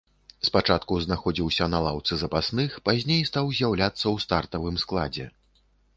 [0.47, 5.29] Спачатку знаходзіўся на лаўцы запасных, пазней стаў з'яўляцца ў стартавым складзе.